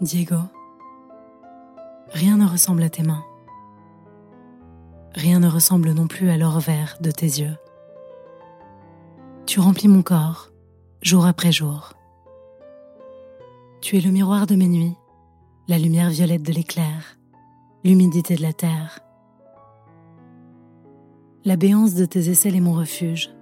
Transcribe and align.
Diego, 0.00 0.38
rien 2.12 2.36
ne 2.36 2.46
ressemble 2.46 2.84
à 2.84 2.88
tes 2.88 3.02
mains. 3.02 3.24
Rien 5.16 5.40
ne 5.40 5.48
ressemble 5.48 5.90
non 5.90 6.06
plus 6.06 6.30
à 6.30 6.36
l'or 6.36 6.60
vert 6.60 6.98
de 7.00 7.10
tes 7.10 7.26
yeux. 7.26 7.56
Tu 9.44 9.58
remplis 9.58 9.88
mon 9.88 10.02
corps, 10.02 10.52
jour 11.02 11.26
après 11.26 11.50
jour. 11.50 11.94
Tu 13.80 13.96
es 13.96 14.00
le 14.00 14.12
miroir 14.12 14.46
de 14.46 14.54
mes 14.54 14.68
nuits, 14.68 14.94
la 15.66 15.78
lumière 15.78 16.10
violette 16.10 16.44
de 16.44 16.52
l'éclair, 16.52 17.18
l'humidité 17.82 18.36
de 18.36 18.42
la 18.42 18.52
terre. 18.52 19.00
La 21.44 21.56
béance 21.56 21.94
de 21.94 22.04
tes 22.04 22.30
aisselles 22.30 22.54
est 22.54 22.60
mon 22.60 22.74
refuge. 22.74 23.34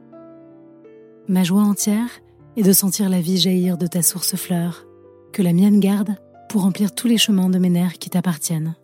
Ma 1.29 1.43
joie 1.43 1.61
entière 1.61 2.09
est 2.57 2.63
de 2.63 2.73
sentir 2.73 3.11
la 3.11 3.21
vie 3.21 3.37
jaillir 3.37 3.77
de 3.77 3.87
ta 3.87 4.01
source 4.01 4.37
fleur, 4.37 4.87
que 5.35 5.43
la 5.43 5.53
mienne 5.53 5.81
garde 5.81 6.17
pour 6.49 6.63
remplir 6.63 6.95
tous 6.95 7.09
les 7.09 7.19
chemins 7.19 7.49
de 7.49 7.59
mes 7.59 7.71
nerfs 7.71 7.99
qui 7.99 8.11
t'appartiennent. 8.11 8.75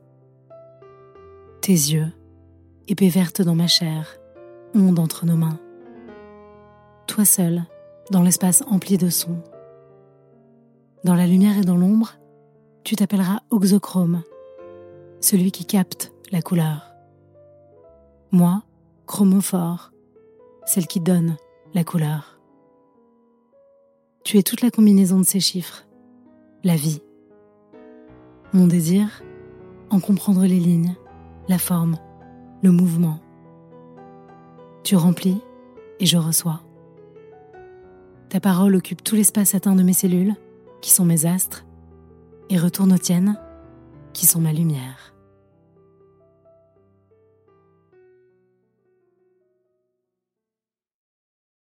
Tes 1.60 1.72
yeux, 1.72 2.08
épée 2.88 3.08
verte 3.08 3.42
dans 3.42 3.54
ma 3.54 3.66
chair, 3.66 4.16
onde 4.74 4.98
entre 4.98 5.26
nos 5.26 5.36
mains. 5.36 5.58
Toi 7.06 7.24
seul, 7.24 7.62
dans 8.10 8.22
l'espace 8.22 8.62
empli 8.68 8.98
de 8.98 9.10
sons. 9.10 9.42
Dans 11.04 11.14
la 11.14 11.26
lumière 11.26 11.58
et 11.58 11.64
dans 11.64 11.76
l'ombre, 11.76 12.14
tu 12.84 12.96
t'appelleras 12.96 13.40
oxochrome, 13.50 14.22
celui 15.20 15.52
qui 15.52 15.64
capte 15.64 16.12
la 16.30 16.42
couleur. 16.42 16.94
Moi, 18.32 18.62
chromophore, 19.06 19.92
celle 20.64 20.86
qui 20.86 21.00
donne 21.00 21.36
la 21.74 21.84
couleur. 21.84 22.40
Tu 24.24 24.38
es 24.38 24.42
toute 24.42 24.62
la 24.62 24.70
combinaison 24.70 25.18
de 25.18 25.24
ces 25.24 25.40
chiffres, 25.40 25.84
la 26.64 26.76
vie. 26.76 27.02
Mon 28.54 28.66
désir, 28.66 29.22
en 29.88 29.98
comprendre 29.98 30.42
les 30.42 30.60
lignes, 30.60 30.94
la 31.48 31.56
forme, 31.56 31.96
le 32.62 32.70
mouvement. 32.70 33.18
Tu 34.84 34.94
remplis 34.94 35.40
et 36.00 36.04
je 36.04 36.18
reçois. 36.18 36.60
Ta 38.28 38.40
parole 38.40 38.76
occupe 38.76 39.02
tout 39.02 39.14
l'espace 39.14 39.54
atteint 39.54 39.74
de 39.74 39.82
mes 39.82 39.94
cellules, 39.94 40.34
qui 40.82 40.90
sont 40.90 41.06
mes 41.06 41.24
astres, 41.24 41.64
et 42.50 42.58
retourne 42.58 42.92
aux 42.92 42.98
tiennes, 42.98 43.38
qui 44.12 44.26
sont 44.26 44.40
ma 44.40 44.52
lumière. 44.52 45.14